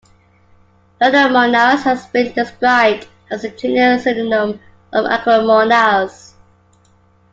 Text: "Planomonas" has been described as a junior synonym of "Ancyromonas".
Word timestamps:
"Planomonas" 0.99 1.83
has 1.83 2.07
been 2.07 2.33
described 2.33 3.07
as 3.29 3.43
a 3.43 3.49
junior 3.55 3.99
synonym 3.99 4.59
of 4.91 5.05
"Ancyromonas". 5.05 6.33